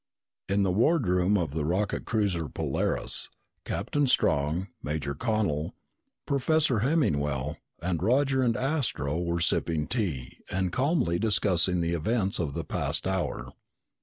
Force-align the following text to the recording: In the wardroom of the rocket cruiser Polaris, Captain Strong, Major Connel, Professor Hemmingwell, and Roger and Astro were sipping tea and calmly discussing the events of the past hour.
In 0.49 0.63
the 0.63 0.71
wardroom 0.71 1.37
of 1.37 1.51
the 1.51 1.63
rocket 1.63 2.05
cruiser 2.05 2.49
Polaris, 2.49 3.29
Captain 3.65 4.07
Strong, 4.07 4.69
Major 4.81 5.13
Connel, 5.13 5.75
Professor 6.25 6.79
Hemmingwell, 6.79 7.57
and 7.83 8.01
Roger 8.01 8.41
and 8.41 8.57
Astro 8.57 9.21
were 9.21 9.39
sipping 9.39 9.85
tea 9.85 10.39
and 10.51 10.71
calmly 10.73 11.19
discussing 11.19 11.81
the 11.81 11.93
events 11.93 12.39
of 12.39 12.55
the 12.55 12.65
past 12.65 13.05
hour. 13.07 13.53